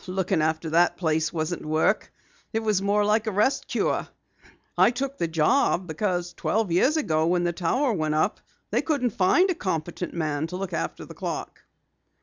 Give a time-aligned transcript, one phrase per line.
[0.07, 2.11] "Looking after that place wasn't work.
[2.53, 4.07] It was more like a rest cure.
[4.75, 8.39] I took the job because, twelve years ago when the tower went up,
[8.71, 11.63] they couldn't find a competent man to look after the clock."